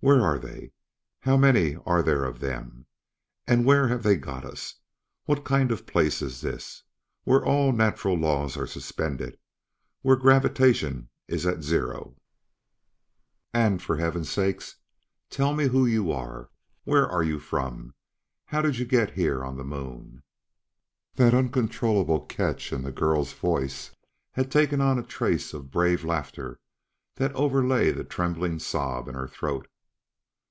Where 0.00 0.20
are 0.24 0.38
they? 0.38 0.70
How 1.22 1.36
many 1.36 1.76
are 1.84 2.00
there 2.00 2.22
of 2.22 2.38
them? 2.38 2.86
And 3.44 3.64
where 3.64 3.88
have 3.88 4.04
they 4.04 4.14
got 4.14 4.44
us? 4.44 4.74
What 5.24 5.44
kind 5.44 5.72
of 5.72 5.80
a 5.80 5.84
place 5.84 6.22
is 6.22 6.42
this, 6.42 6.84
where 7.24 7.44
all 7.44 7.72
natural 7.72 8.16
laws 8.16 8.56
are 8.56 8.68
suspended, 8.68 9.36
where 10.02 10.14
gravitation 10.14 11.08
is 11.26 11.44
at 11.44 11.62
zero? 11.64 12.14
"And, 13.52 13.82
for 13.82 13.96
heaven's 13.96 14.30
sake, 14.30 14.62
tell 15.28 15.52
me: 15.52 15.66
who 15.66 15.86
are 16.12 16.48
you? 16.48 16.84
Where 16.84 17.08
are 17.08 17.24
you 17.24 17.40
from? 17.40 17.92
How 18.44 18.62
did 18.62 18.78
you 18.78 18.84
get 18.84 19.14
here 19.14 19.44
on 19.44 19.56
the 19.56 19.64
Moon?" 19.64 20.22
That 21.16 21.34
uncontrollable 21.34 22.20
catch 22.26 22.72
in 22.72 22.82
the 22.82 22.92
girl's 22.92 23.32
voice 23.32 23.90
had 24.32 24.52
taken 24.52 24.80
on 24.80 25.00
a 25.00 25.02
trace 25.02 25.52
of 25.52 25.72
brave 25.72 26.04
laughter 26.04 26.60
that 27.16 27.34
overlay 27.34 27.90
the 27.90 28.04
trembling 28.04 28.60
sob 28.60 29.08
in 29.08 29.14
her 29.16 29.26
throat. 29.26 29.66